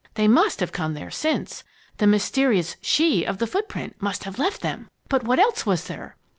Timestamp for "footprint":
3.45-3.97